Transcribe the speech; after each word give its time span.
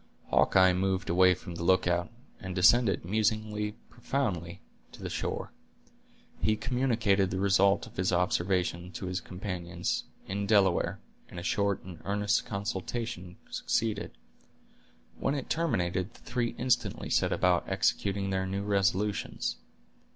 Hawkeye 0.31 0.73
moved 0.73 1.11
away 1.11 1.35
from 1.35 1.53
the 1.53 1.63
lookout, 1.63 2.09
and 2.39 2.55
descended, 2.55 3.05
musing 3.05 3.75
profoundly, 3.87 4.59
to 4.93 4.99
the 5.03 5.11
shore. 5.11 5.51
He 6.41 6.55
communicated 6.55 7.29
the 7.29 7.39
result 7.39 7.85
of 7.85 7.97
his 7.97 8.11
observations 8.11 8.97
to 8.97 9.05
his 9.05 9.21
companions, 9.21 10.05
in 10.25 10.47
Delaware, 10.47 10.97
and 11.29 11.39
a 11.39 11.43
short 11.43 11.83
and 11.83 11.99
earnest 12.03 12.47
consultation 12.47 13.35
succeeded. 13.51 14.17
When 15.19 15.35
it 15.35 15.51
terminated, 15.51 16.15
the 16.15 16.21
three 16.21 16.55
instantly 16.57 17.11
set 17.11 17.31
about 17.31 17.69
executing 17.69 18.31
their 18.31 18.47
new 18.47 18.63
resolutions. 18.63 19.57